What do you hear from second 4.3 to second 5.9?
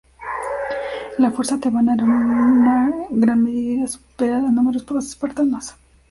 en número por los espartanos.